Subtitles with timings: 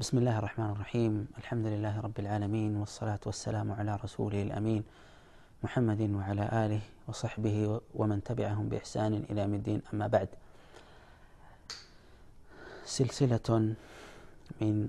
[0.00, 1.28] بسم الله الرحمن الرحيم.
[1.38, 4.84] الحمد لله رب العالمين والصلاة والسلام على رسوله الأمين
[5.64, 9.82] محمد وعلى آله وصحبه ومن تبعهم بإحسان إلى يوم الدين.
[9.94, 10.28] أما بعد
[12.84, 13.74] سلسلة
[14.60, 14.88] من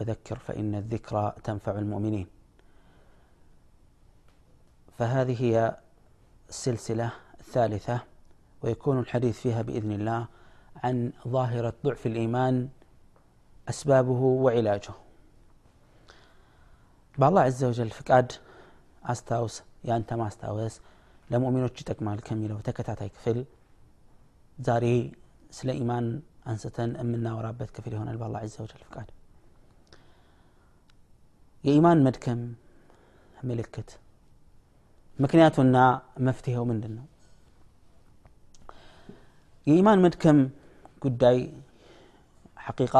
[0.00, 2.26] وذكر فإن الذكرى تنفع المؤمنين.
[4.98, 5.76] فهذه هي
[6.48, 8.00] السلسلة الثالثة
[8.62, 10.26] ويكون الحديث فيها بإذن الله
[10.76, 12.68] عن ظاهرة ضعف الإيمان
[13.67, 14.95] أسبابه وعلاجه
[17.17, 18.27] بالله عز وجل فقاد
[19.03, 19.55] أستاوس
[19.89, 20.73] ያንተ ማስታወስ
[21.29, 23.37] ለሙእሚኖች ይጠቅማል ከሚለው ተከታታይ ክፍል
[24.57, 24.85] ዛሬ
[25.57, 26.05] ስለ ኢማን
[26.51, 29.09] አንስተን የምናወራበት ክፍል ይሆናል በአላ ዘ ወጀል ፍቃድ
[31.63, 32.41] የኢማን መድከም
[33.49, 33.89] ምልክት
[35.19, 35.77] ምክንያቱና
[36.27, 37.05] መፍትሄው ምንድን ነው
[39.67, 40.39] የኢማን መድከም
[41.05, 41.39] ጉዳይ
[42.67, 42.95] ሐቂቃ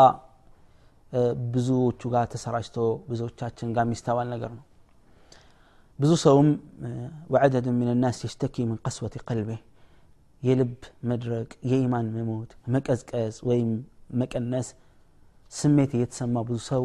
[1.54, 2.77] ብዙዎቹ ጋር ተሰራጭቶ
[3.09, 4.63] ብዙዎቻችን ጋር የሚስተዋል ነገር ነው
[6.00, 6.50] ብዙ ሰውም
[7.33, 9.52] ወዐደድ ምን ናስ የሽተኪ ምን ቀስወት ቀልቤ
[10.44, 10.73] የልብ
[11.11, 13.70] መድረቅ የኢማን መሞት መቀዝቀዝ ወይም
[14.22, 14.67] መቀነስ
[15.52, 16.83] ስሜት እየተሰማ ብዙ ሰው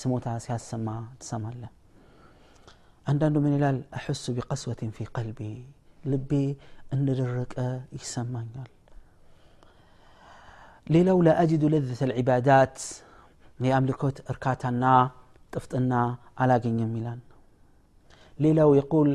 [0.00, 0.88] ስሞታ ሲያሰማ
[1.20, 1.62] ትሰማለ
[3.06, 5.40] አንዳንዱ ምን ይላል አሕሱ ቢቀስወትን ፊ ቀልቢ
[6.04, 6.30] ልቤ
[6.96, 7.54] እንደደረቀ
[7.96, 8.68] ይሰማኛል
[10.86, 12.76] ሌላው ላአጅዱ ለዘተ ልዕባዳት
[13.59, 14.85] የአምልኮት እርካታና
[15.53, 15.93] ጥፍጥና
[16.37, 17.19] አላገኘም ይላል።
[18.39, 19.09] ሌላው የቁል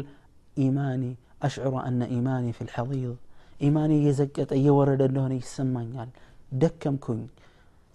[0.56, 1.02] ኢማኒ
[1.42, 3.16] አሽዕሩ አነ ኢማኒ ፊ ልሐضር
[3.60, 6.10] ኢማኒ እየዘቀጠ እየወረደ እንደሆነ ይሰማኛል።
[6.52, 7.20] ደከምኩኝ።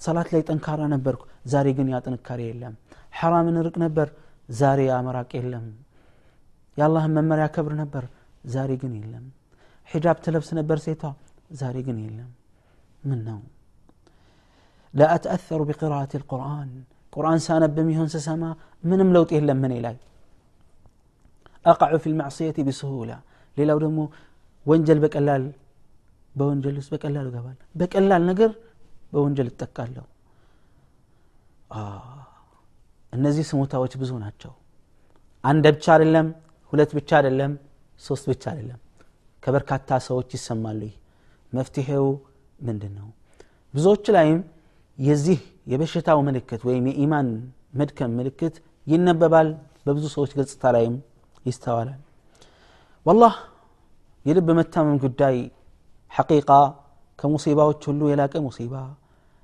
[0.01, 2.73] ሰላት ላይ ጠንካራ ነበርኩ። ዛሬ ግን ያ ጥንካሬ የለም።
[3.19, 4.07] ሐራምን ርቅ ነበር።
[4.49, 5.65] ዛሬ አመራቅ የለም።
[6.77, 8.03] የአላህን መመሪያ ከብር ነበር።
[8.47, 9.25] ዛሬ ግን የለም።
[9.87, 11.03] ሒጃብ ትለብስ ነበር ሴቷ።
[11.53, 12.31] ዛሬ ግን የለም።
[13.03, 13.39] ምን ነው
[14.94, 16.70] لا أتأثر بقراءة القرآن
[17.14, 18.50] قرآن سانب يهون سسما
[18.90, 19.96] منم لوت إلا من إلي
[21.72, 23.18] أقع في المعصية بسهولة
[23.56, 24.00] ሌላው ደግሞ
[24.66, 25.44] ወንጀል በቀላል
[26.38, 28.50] በወንጀል ውስጥ በቀላሉ ገባል በቀላል ነገር
[29.12, 30.04] በወንጀል እጠቃለሁ
[33.12, 34.52] እነዚህ ስሞታዎች ብዙ ናቸው
[35.44, 36.26] አንድ ብቻ አይደለም
[36.72, 37.52] ሁለት ብቻ አይደለም
[38.06, 38.80] ሶስት ብቻ አይደለም
[39.42, 40.82] ከበርካታ ሰዎች ይሰማሉ
[41.58, 42.06] መፍትሄው
[42.68, 43.08] ምንድን ነው
[43.74, 44.40] ብዙዎች ላይም
[44.98, 45.38] የዚህ
[45.72, 47.28] የበሽታው ምልክት ወይም የኢማን
[47.80, 48.54] መድከም ምልክት
[48.86, 49.48] ይነበባል
[49.86, 50.94] በብዙ ሰዎች ገጽታ ላይም
[51.44, 52.00] ይስተዋላል
[53.06, 53.34] ወላህ
[54.26, 55.36] የልብ መታመም ጉዳይ
[56.12, 56.50] ሐቂቃ
[57.18, 58.74] ከሙሲባዎች ሁሉ የላቀ ሙሲባ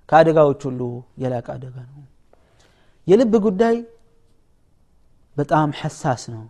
[0.09, 0.81] ከአደጋዎች ሁሉ
[1.23, 2.03] የላቀ አደጋ ነው
[3.07, 3.77] የልብ ጉዳይ
[5.37, 6.45] በጣም ሐሳስ ነው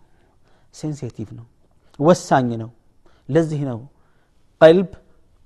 [0.73, 1.45] ሴንሲቲቭ ነው
[1.99, 2.69] ወሳኝ ነው
[3.29, 3.79] ለዚህ ነው
[4.61, 4.89] ቀልብ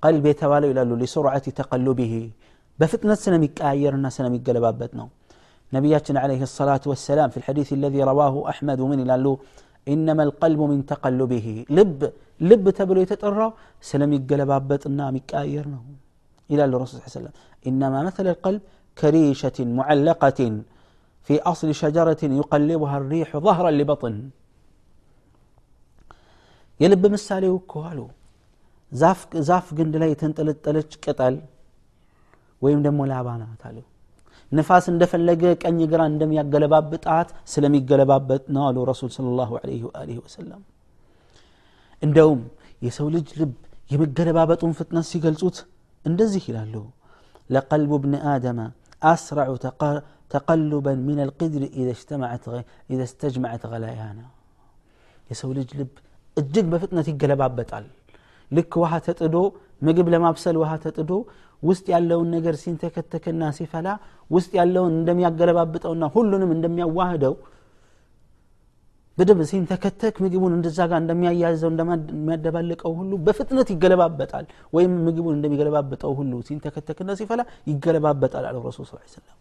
[0.04, 2.14] ቀልብ የተባለው ይላሉ ሊሱርዓት ተቀሉቢህ
[2.80, 5.08] በፍጥነት ስለሚቀያየርና ስለሚገለባበጥ ነው
[5.72, 9.26] ነቢያችን عليه الصلاة والسلام في الحديث الذي رواه أحمد من ይላሉ
[9.94, 11.48] إنما القلب من تقلبه
[11.78, 12.02] لب
[12.50, 13.48] لب تبلو يتطرى
[13.92, 15.84] سلم يقلبابطنا مكاير ነው
[16.50, 17.34] ይላሉ ረሱል ስ ሰለም
[17.70, 18.62] إنما مثل القلب
[18.98, 20.40] كريشة معلقة
[21.28, 24.16] في أصل شجرة يقلبها الريح ظهرا لبطن
[26.80, 28.00] የልብ ምሳሌው እኮ አሉ
[29.50, 31.36] ዛፍ ግንድ ላይ የተንጠለጠለች ቅጠል
[32.62, 33.78] ወይም ደግሞ ላባ ናት አሉ
[34.52, 40.62] ንፋስ እንደፈለገ ቀኝ ግራ እንደሚያገለባብጣት ስለሚገለባበጥ ነው አሉ ረሱል ስለ ላሁ ለ ወሰለም
[42.04, 42.42] እንደውም
[42.82, 43.54] የሰው ልጅ ልብ
[43.94, 45.58] የመገለባበጡን ፍጥነት ሲገልጹት
[46.06, 46.76] እንደዚህ ይላሉ
[47.50, 48.60] ለቀልቡ ብን አደመ
[49.02, 49.54] አስረዑ
[50.32, 51.88] ተቀሉበን ምን አልቅድር ኢዘ
[53.06, 54.20] እስተጅመዐት ገላያና
[55.30, 55.92] የሰው ልጅ ልብ
[56.38, 57.86] እጅግ በፍጥነት ይገለባበጣል
[58.51, 59.37] ልክ ውሃ ተጥዶ
[59.83, 61.13] ምግብ ለማብሰል ውሃ ተጥዶ
[61.63, 63.89] ውስጥ ያለውን ነገር ሲንተከተክና ሲፈላ
[64.31, 67.35] ውስጥ ያለውን እንደሚያገለባብጠውና ሁሉንም እንደሚያዋህደው
[69.19, 74.45] በደንብ ሲንተከተክ ምግቡን እንደዛ ጋር እንደሚያያዘው እንደሚያደባልቀው ሁሉ በፍጥነት ይገለባበጣል።
[74.77, 77.41] ወይም ምግቡን እንደሚገለባበጠው ሁሉ ሲንተከተክና ሲፈላ
[77.71, 79.39] ይገለባበጣል አለው ረሱል ስ ሰለም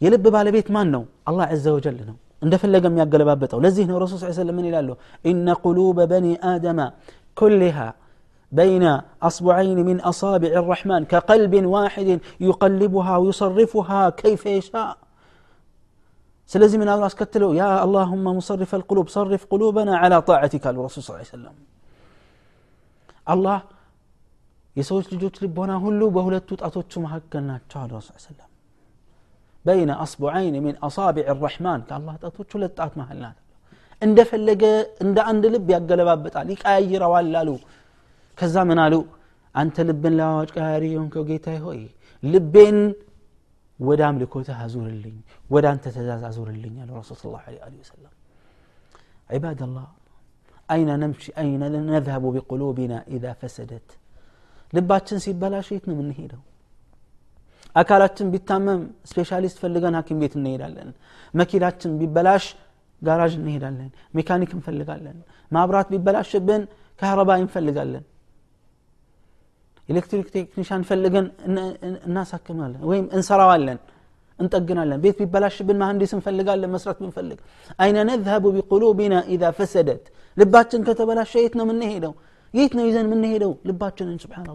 [0.00, 1.02] የልብ ባለቤት ማን ነው?
[1.28, 4.89] አላህ ዘ ወጀል ነው እንደፈለገ የሚያገለባበጠው ለዚህ ነው ረሱል ስ ሰለም ምን ይላሉ
[5.31, 6.79] ኢነ ቁሉበ በኒ አደመ
[7.41, 7.89] كلها
[8.51, 8.85] بين
[9.29, 14.97] أصبعين من أصابع الرحمن كقلب واحد يقلبها ويصرفها كيف يشاء
[16.51, 21.11] سلزم من الله اسكتلو يا اللهم مصرف القلوب صرف قلوبنا على طاعتك قال الرسول صلى
[21.11, 21.55] الله عليه وسلم
[23.33, 23.57] الله
[24.75, 28.49] የሰዎች ልጆች ልቦና ሁሉ በሁለቱ ጣቶቹ መካከል ናቸው አለ ረሱ ሰለም
[29.65, 33.37] በይነ አስቡዓይን ሚን አሳቢዕ ራሕማን ከአላህ ጣቶች ሁለት ጣት መሀል ናት
[34.01, 34.63] እንደፈለገ
[35.05, 37.49] እንደ አንድ ልብ ያገለባበጣል ይቀያይረዋል አሉ
[38.37, 38.95] ከዛ ምን አሉ
[39.55, 41.81] አንተ ልብን ለዋዋጭ ቀያሪ የሆንከው ጌታ ሆይ
[42.23, 42.79] ልቤን
[43.79, 45.15] ወደ አምልኮትህ አዙርልኝ
[45.49, 47.37] ወደ አንተ ትእዛዝ አዙርልኝ አሉ ረሱል ስ ላ
[47.83, 48.13] ወሰለም
[49.35, 49.87] عباد الله
[50.69, 51.63] أين نمشي أين
[51.93, 53.89] نذهب بقلوبنا إذا فسدت
[54.73, 56.41] ልባችን ሲበላሽ የት ነው የምንሄደው
[57.76, 58.80] አካላችን ቢታመም
[59.10, 60.90] ስፔሻሊስት ፈልገን ሀኪም ቤት እንሄዳለን
[61.34, 62.44] መኪናችን ቢበላሽ
[63.02, 63.88] ጋራዥ እንሄዳለን
[64.18, 65.16] ሜካኒክ እንፈልጋለን
[65.50, 66.62] ማብራት ቢበላሽብን
[67.00, 68.04] ካህረባ እንፈልጋለን
[69.88, 71.26] ኤሌክትሪክ ቴክኒሻን ፈልገን
[72.08, 73.78] እናሳክማለን ወይም እንሰራዋለን
[74.38, 77.38] እንጠግናለን ቤት ቢበላሽብን መሀንዲስ እንፈልጋለን መስራት ብንፈልግ
[77.84, 80.02] አይነ ነዝሀቡ ቢቁሉቢና ኢዛ ፈሰደት
[80.36, 82.14] ልባችን ከተበላሸ የት ነው የምንሄደው
[82.54, 84.48] የት ነው ይዘን የምንሄደው ልባችንን ስብሓን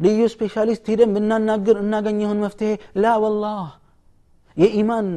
[0.00, 2.70] ልዩ ስፔሻሊስት ሄደን ብናናግር እናገኘውን መፍትሄ
[3.02, 3.66] ላ ወላህ
[4.56, 5.08] የኢማን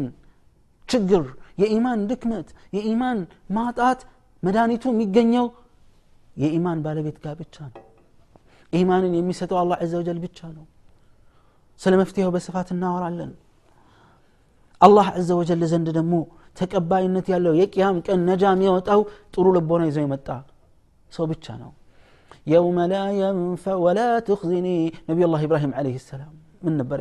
[0.90, 1.24] ችግር
[1.62, 3.20] የኢማን ድክመት የኢማን
[3.58, 4.00] ማጣት
[4.44, 5.48] መድኃኒቱ የሚገኘው
[6.38, 7.84] የኢማን ባለቤት ጋር ብቻ ነው
[8.74, 10.66] ኢማንን የሚሰጠው አላህ ዘ ወጀል ብቻ ነው
[11.80, 13.32] ስለ መፍትሄው በስፋት እናወራለን
[14.82, 16.16] አላህ ዘ ወጀል ዘንድ ደግሞ
[16.58, 19.02] ተቀባይነት ያለው የቅያም ቀን ነጃ የሚወጣው
[19.34, 20.28] ጥሩ ልቦና ይዞ የመጣ
[21.12, 21.72] ሰው ብቻ ነው
[22.56, 26.34] يوم لا ينفع ولا تخزني نبي الله إبراهيم عليه السلام
[26.66, 27.00] من نبر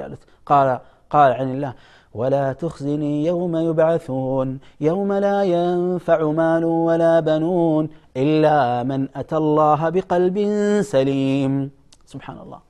[0.50, 0.68] قال
[1.14, 1.72] قال عن الله
[2.20, 4.48] ولا تخزني يوم يبعثون
[4.88, 7.84] يوم لا ينفع مال ولا بنون
[8.22, 8.56] إلا
[8.90, 10.36] من أتى الله بقلب
[10.94, 11.52] سليم
[12.12, 12.60] سبحان الله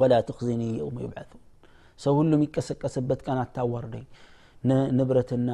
[0.00, 1.42] ولا تخزني يوم يبعثون
[2.02, 4.04] ሰው ሁሉ የሚቀሰቀስበት ቀን አታዋርደኝ
[4.98, 5.50] ንብረትና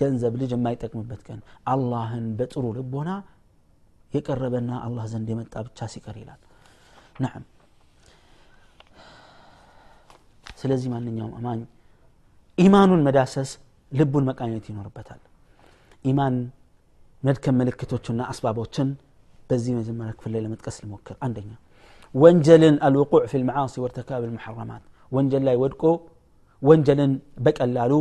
[0.00, 1.40] ገንዘብ ልጅ የማይጠቅምበት ቀን
[1.72, 3.10] አላህን በጥሩ ልቦና
[4.14, 6.40] የቀረበና አላህ ዘንድ የመጣ ብቻ ሲቀር ይላል
[7.24, 7.42] ናም
[10.60, 11.60] ስለዚህ ማንኛውም አማኝ
[12.58, 13.50] ኢማኑን መዳሰስ
[13.92, 15.20] ልቡን መቃኘት ይኖርበታል
[16.04, 16.34] ኢማን
[17.22, 18.88] መድከም ምልክቶችና አስባቦችን
[19.50, 21.50] በዚህ መጀመሪያ ክፍል ላይ ለመጥቀስ ልሞክር አንደኛ
[22.14, 25.82] ወንጀልን አልውቁዕ ፊ ልመዓሲ ወርተካብ ልሙሐረማት ወንጀል ላይ ወድቆ
[26.62, 27.12] ወንጀልን
[27.44, 27.92] በቀላሉ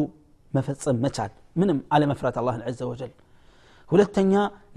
[0.53, 1.31] መፈጸም መቻል
[1.62, 3.12] ምንም አለመፍራት አላህን ዘ ወጀል
[3.89, 4.33] ሁለተኛ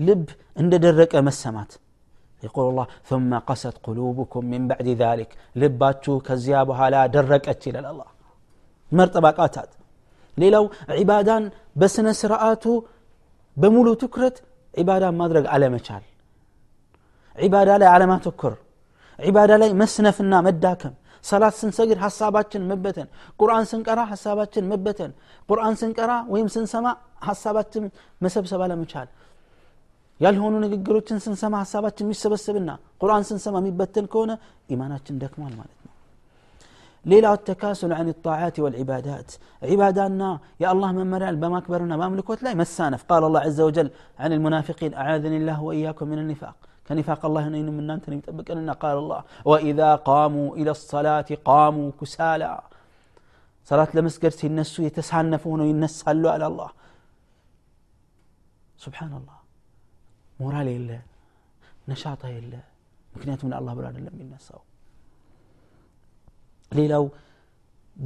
[0.09, 0.27] ልብ
[0.63, 1.73] እንደደረቀ መሰማት
[2.43, 5.31] يقول الله ثم قست قلوبكم من بعد ذلك
[5.61, 8.09] ልባችሁ ከዚያ በኋላ ደረቀች ይላል አላህ
[8.93, 9.71] መርጠባቃታት
[10.37, 10.65] ሌላው
[11.01, 11.45] ዒባዳን
[11.81, 12.65] በስነ ስርዓቱ
[13.57, 14.37] በሙሉ ትኩረት
[14.75, 16.05] ዒባዳን ማድረግ አለመቻል
[17.39, 18.55] ዒባዳ ላይ አለማተኮር
[19.19, 20.95] ዒባዳ ላይ መስነፍና መዳከም
[21.31, 23.09] ሰላት ስንሰግድ ሀሳባችን መበተን
[23.41, 25.13] ቁርአን ስንቀራ ሀሳባችን መበተን
[25.51, 26.87] ቁርአን ስንቀራ ወይም ስንሰማ
[27.29, 27.85] ሀሳባችን
[28.27, 29.11] መሰብሰብ አለመቻል
[30.21, 32.71] ያልሆኑ ንግግሮችን ስንሰማ ሀሳባችን የሚሰበሰብና
[33.03, 34.33] ቁርአን ስንሰማ የሚበተን ከሆነ
[34.75, 35.91] ኢማናችን ደክሟል ማለት ነው
[37.11, 39.29] ሌላው ተካሱል عن الطاعات والعبادات
[39.71, 40.31] عبادنا
[40.63, 43.89] يا الله من مريال بما كبرنا ما ملكوت لا مسانف قال الله عز وجل
[44.23, 46.57] عن المنافقين أعاذني الله وإياكم من النفاق
[46.88, 51.92] كان يفاق الله نين من أنت نبتبك أننا قال الله وإذا قاموا إلى الصلاة قاموا
[52.00, 52.64] كسالا
[53.72, 56.70] صلاة لمسجد النسو يتسانفون وينسهلوا على الله.
[58.86, 59.38] سبحان الله.
[60.40, 61.00] مورالي إلا
[61.88, 62.60] نشاطة إلا
[63.16, 64.64] مكنيات من الله بلان لم ينسوا.
[66.78, 67.04] ليلو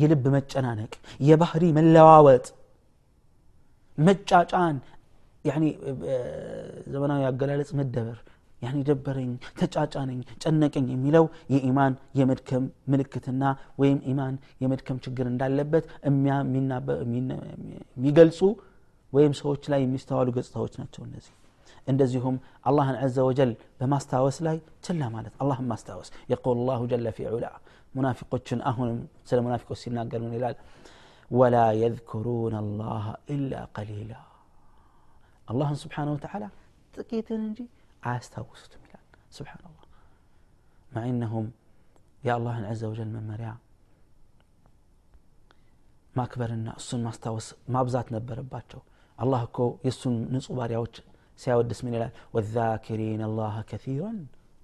[0.02, 0.94] يلب مج مجانانك.
[1.28, 2.46] يا بحري من لواوت.
[3.98, 4.76] مجاجان.
[5.46, 5.70] يعني
[6.06, 8.18] آه، زمانا يا جلالس مدبر.
[8.62, 9.30] ያን ደበረኝ
[9.60, 12.64] ተጫጫነኝ ጨነቀኝ የሚለው የኢማን የመድከም
[12.94, 13.44] ምልክትና
[13.82, 15.86] ወይም ኢማን የመድከም ችግር እንዳለበት
[17.98, 18.40] የሚገልጹ
[19.14, 21.34] ወይም ሰዎች ላይ የሚስተዋሉ ገጽታዎች ናቸው እነዚህ
[21.88, 22.36] እንደዚሁም
[22.70, 27.48] አላህን አዘ ወጀል በማስታወስ ላይ ችላ ማለት አላህን ማስታወስ የቁል ላሁ ጀለ ፊ ዑላ
[27.96, 30.56] ሙናፊቆችን አሁንም ስለ ሙናፊቆች ሲናገር ምን ይላል
[31.32, 33.04] ወላ የذኩሩን አላህ
[33.36, 34.14] ኢላ ቀሊላ
[35.48, 36.46] አላህን ስብሓንሁ ወተዓላ
[36.94, 37.60] ጥቂትን እንጂ
[38.09, 39.07] አያስታውሱትም ይላል
[39.39, 39.73] ስብሓን ላህ
[40.93, 41.47] مع انهم
[42.23, 43.49] يا الله عز وجل መመሪያ
[46.15, 48.81] ማክበርና እሱን ማስታወስ ማብዛት ነበረባቸው
[49.19, 50.95] አላህ እኮ የእሱን ንጹህ ባሪያዎች
[51.41, 54.19] ሲያወድስ ምን ይላል ወዛኪሪን አላህ ከሲራን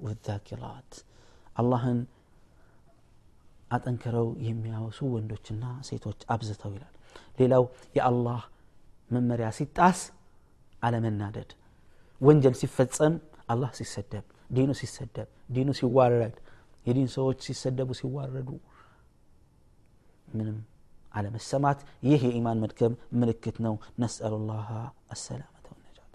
[0.06, 0.92] ወዛኪራት
[1.61, 1.99] አላህን
[3.76, 6.94] አጠንክረው የሚያወሱ ወንዶችና ሴቶች አብዝተው ይላል
[7.40, 7.64] ሌላው
[7.99, 8.40] የአላህ
[9.11, 10.00] መመሪያ ሲጣስ
[10.87, 11.50] አለመናደድ
[12.20, 13.14] ወንጀል ሲፈጸም
[13.52, 14.25] አላህ ሲሰደብ
[14.56, 16.34] ዲኑ ሲሰደብ ዲኑ ሲዋረድ
[16.87, 18.49] የዲን ሰዎች ሲሰደቡ ሲዋረዱ
[20.38, 20.58] ምንም
[21.18, 24.68] አለመሰማት ይህ የኢማን መድከም ምልክት ነው ነስአሉ ላህ
[25.14, 26.12] አሰላመተ ወነጃት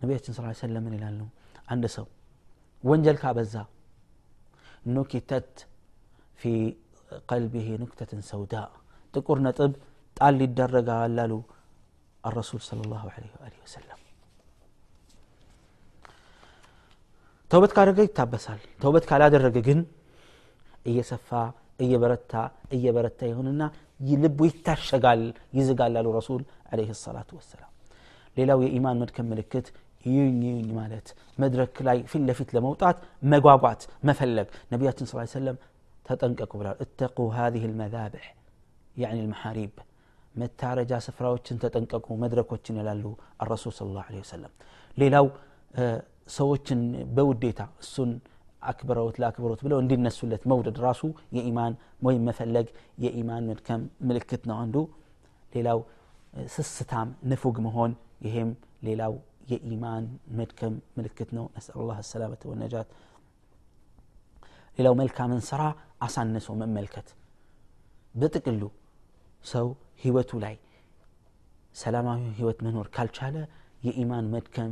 [0.00, 1.20] ነቢያችን ስ ሰለም ምን ይላሉ
[1.74, 2.06] አንድ ሰው
[2.84, 3.54] ወንጀል ካበዛ
[4.96, 5.52] ኑኪተት
[6.40, 6.52] ፊ
[7.30, 8.54] ቀልቢህ ኑክተትን ሰውዳ
[9.14, 9.72] ጥቁር ነጥብ
[10.16, 11.34] ጣል ይደረጋል አሉ
[12.24, 13.97] الرسول صلى الله عليه وآله وسلم
[17.51, 19.79] ተውበት ካደረገ ይታበሳል ተውበት ካላደረገ ግን
[20.89, 21.29] እየሰፋ
[21.83, 22.33] እየበረታ
[22.75, 23.61] እየበረታ ይሁንና
[24.23, 25.21] ልቡ ይታሸጋል
[25.57, 26.41] ይዝጋል አሉ ረሱል
[26.71, 27.71] አለህ ሰላቱ ወሰላም
[28.37, 29.67] ሌላው የኢማን መድከም ምልክት
[30.05, 31.07] ይዩኝ ይዩኝ ማለት
[31.43, 32.97] መድረክ ላይ ፊት ለፊት ለመውጣት
[33.31, 35.57] መጓጓት መፈለግ ነቢያችን ስ ሰለም
[36.05, 38.25] ተጠንቀቁ ብላል እተቁ ሀዚህ ልመዛብሕ
[38.95, 39.73] ያኒ ልመሓሪብ
[40.35, 43.05] መታረጃ ስፍራዎችን ተጠንቀቁ መድረኮችን ይላሉ
[43.43, 44.53] አረሱል ስለ ላሁ ወሰለም
[44.97, 45.25] ሌላው
[46.29, 46.81] ሰዎችን
[47.15, 48.11] በውዴታ እሱን
[48.61, 51.01] አክብረውት ለአክብሮት ብለው እንዲነሱለት መውደድ ራሱ
[51.37, 52.67] የኢማን ወይም መፈለግ
[53.03, 54.75] የኢማን መድከም ምልክት ነው አንዱ።
[55.53, 55.79] ሌላው
[56.55, 57.91] ስስታም ንፉግ መሆን
[58.25, 58.49] ይሄም
[58.87, 59.13] ሌላው
[59.51, 60.03] የኢማን
[60.39, 62.89] መድከም ምልክት ነው። ነስአል ላህ ሰላመተ ወነጃት።
[64.79, 65.61] ሌላው መልካምን ስራ
[66.01, 67.07] አሳንሶ መመልከት።
[68.15, 68.61] በጥቅሉ
[69.45, 69.67] ሰው
[70.03, 70.55] ህይወቱ ላይ
[71.75, 73.35] ሰላማዊ ህይወት መኖር ካልቻለ
[73.87, 74.71] የኢማን መድከም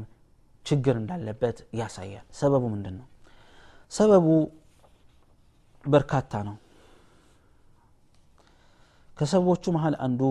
[0.66, 3.07] ችግር እንዳለበት ያሳያል ሰበቡ ምንድን ነው
[3.92, 4.26] ሰበቡ
[5.85, 6.57] በርካታ ነው
[9.16, 10.23] ከሰዎቹ መሀል አንዱ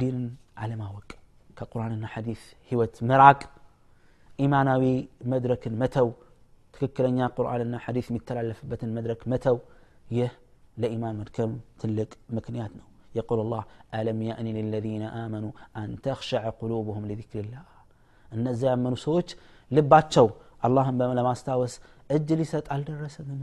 [0.00, 0.24] ዲንን
[0.62, 1.08] አለማወቅ
[1.58, 3.40] ከቁርአንና ሐዲስ ህይወት መራቅ
[4.38, 4.84] ኢማናዊ
[5.32, 6.08] መድረክን መተው
[6.74, 9.56] ትክክለኛ ቁርአንና ሐዲስ የሚተላለፍበትን መድረክ መተው
[10.08, 10.32] ይህ
[10.76, 11.52] ለኢማን መድከም
[11.82, 13.62] ትልቅ ምክንያት ነው يقول الله
[13.94, 17.62] ألم يأن للذين آمنوا أن تخشع قلوبهم لذكر الله
[18.33, 19.29] እነዚያ ያመኑ ሰዎች
[19.71, 20.27] ልባቸው
[20.63, 21.73] አላህን ለማስታወስ
[22.09, 23.41] እጅ ሊሰጥ አልደረሰምን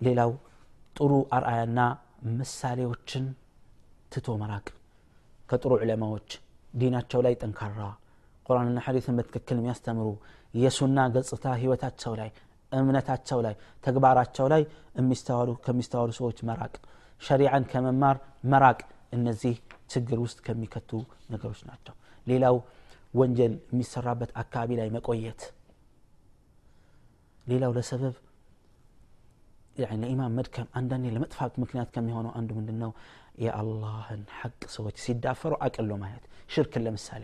[0.00, 0.30] ሌላው
[0.96, 1.80] ጥሩ አርአያና
[2.32, 3.24] ምሳሌዎችን
[4.12, 4.66] ትቶ መራቅ።
[5.48, 6.28] ከጥሩ ዕለማዎች
[6.74, 7.80] ዲናቸው ላይ ጠንካራ
[8.46, 10.08] ቁርአንና ሐዲስን በትክክል የሚያስተምሩ
[10.54, 12.30] የሱና ገጽታ ህይወታቸው ላይ
[12.72, 14.62] እምነታቸው ላይ ተግባራቸው ላይ
[15.66, 16.74] ከሚስተዋሉ ሰዎች መራቅ።
[17.20, 18.16] ሸሪዓን ከመማር
[18.52, 18.78] መራቅ።
[19.12, 19.54] እነዚህ
[19.93, 20.91] ችግር ውስጥ ከሚከቱ
[21.33, 21.95] ነገሮች ናቸው
[22.27, 22.55] ሌላው
[23.13, 25.41] ወንጀል የሚሰራበት አካባቢ ላይ መቆየት
[27.45, 28.15] ሌላው ለሰበብ
[30.01, 32.91] ለኢማም መድከም አንዳንዴ ለመጥፋት ምክንያት ከሚሆነው አንዱ ምንድን ነው
[33.43, 37.23] የአላህን ሐቅ ሰዎች ሲዳፈሩ አቅሎ ማየት ሽርክን ለምሳሌ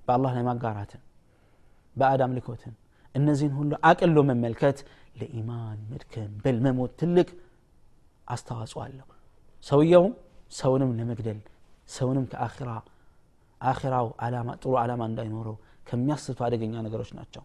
[0.00, 1.02] በአላህ ላይ ማጋራትን
[1.96, 2.74] በአዳም ልኮትን
[3.14, 4.78] እነዚህን ሁሉ አቅሎ መመልከት
[5.20, 7.28] ለኢማን መድከም በል መሞት ትልቅ
[8.26, 9.06] አስተዋጽኦ አለው
[9.64, 10.12] ሰውየውም
[10.52, 11.40] ሰውንም ለመግደል
[11.94, 12.70] ሰውንም ከአኺራ
[13.60, 15.56] አኺራው አላማ ጥሩ አላማ እንዳይኖረው
[15.88, 17.42] ከሚያስቱ አደገኛ ነገሮች ናቸው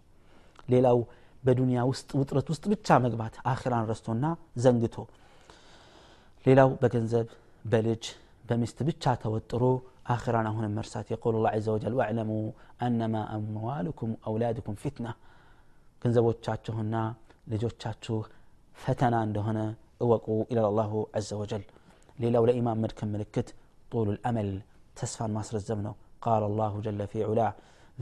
[0.74, 0.98] ሌላው
[1.44, 4.26] በዱንያ ውስጥ ውጥረት ውስጥ ብቻ መግባት አኺራን ረስቶና
[4.64, 4.96] ዘንግቶ
[6.46, 7.28] ሌላው በገንዘብ
[7.66, 8.06] በልጅ
[8.50, 9.64] በሚስት ብቻ ተወጥሮ
[10.14, 12.32] አኺራን አሁንም መርሳት የቁል ላ ዘ ወጀል ዋዕለሙ
[12.88, 15.08] አነማ አምዋልኩም አውላድኩም ፊትና
[16.02, 16.96] ገንዘቦቻችሁና
[17.54, 18.18] ልጆቻችሁ
[18.78, 19.60] ፈተና እንደሆነ
[20.04, 20.94] እወቁ ኢላ ላሁ
[21.28, 21.64] ዘ ወጀል
[22.18, 23.48] ሌላው ለኢማም መድከም ምልክት
[23.92, 24.50] ጡሉ ልአመል
[25.00, 25.96] ተስፋን ማስረዘም ነው
[26.26, 27.42] ቃል አላሁ ጀለ ፊ ዑላ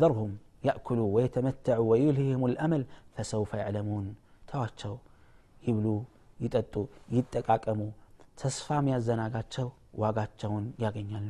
[0.01, 0.31] ذرهم
[0.67, 2.81] يأكلوا ويتمتعوا ويلههم الأمل
[3.15, 4.05] فسوف يعلمون
[4.49, 4.93] ተዋቸው
[5.67, 5.85] ይብሉ
[6.43, 6.73] ይጠጡ
[7.15, 7.81] ይጠቃቀሙ
[8.41, 9.67] ተስፋም ያዘናጋቸው
[10.01, 11.29] ዋጋቸውን ያገኛሉ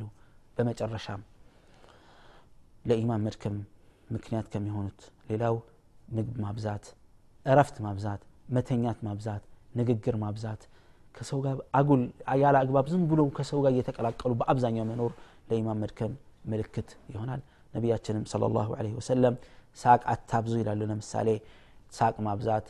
[0.56, 1.22] በመጨረሻም
[2.88, 3.56] ለኢማን መድከም
[4.14, 5.00] ምክንያት ከሚሆኑት
[5.30, 5.56] ሌላው
[6.16, 6.84] ምግብ ማብዛት
[7.46, 8.22] እረፍት ማብዛት
[8.56, 9.44] መተኛት ማብዛት
[9.78, 10.62] ንግግር ማብዛት
[11.15, 12.01] ከሰው ጋር አጉል
[12.41, 15.11] ያለ አግባብ ዝም ብሎ ከሰው ጋር እየተቀላቀሉ በአብዛኛው መኖር
[15.49, 16.13] ለኢማም መድከም
[16.51, 17.41] ምልክት ይሆናል።
[17.73, 19.35] ነቢያችንም ለ ላሁ ወሰለም
[19.77, 21.29] ሳቅ አታብዙ ይላሉ። ለምሳሌ
[21.93, 22.67] ሳቅ ማብዛት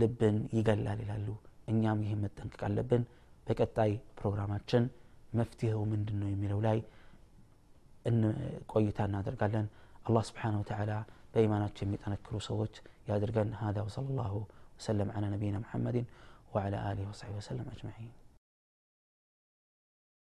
[0.00, 1.26] ልብን ይገላል ይላሉ።
[1.72, 3.02] እኛም ይህ መጠንቀቅ አለብን።
[3.46, 4.84] በቀጣይ ፕሮግራማችን
[5.38, 6.78] መፍትሄው ምንድን ነው የሚለው ላይ
[8.72, 9.66] ቆይታ እናደርጋለን።
[10.06, 10.92] አላህ ስብሓን ወተላ
[11.32, 12.74] በኢማናቸው የሚጠነክሩ ሰዎች
[13.10, 14.32] ያድርገን። هذا وصلى الله
[14.78, 15.96] وسلم على نبينا محمد
[16.54, 18.27] وعلى آله وصحبه وسلم أجمعين.